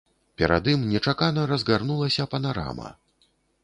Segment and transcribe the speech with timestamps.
[0.41, 2.95] Перад ім нечакана разгарнулася панарама.